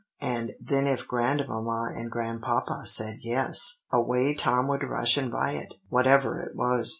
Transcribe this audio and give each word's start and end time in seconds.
and 0.19 0.53
then 0.59 0.87
if 0.87 1.07
Grandmamma 1.07 1.93
and 1.95 2.09
Grandpapa 2.09 2.87
said 2.87 3.17
'Yes,' 3.19 3.83
away 3.91 4.33
Tom 4.33 4.67
would 4.67 4.81
rush 4.83 5.15
and 5.15 5.31
buy 5.31 5.51
it, 5.51 5.75
whatever 5.89 6.39
it 6.41 6.55
was. 6.55 6.89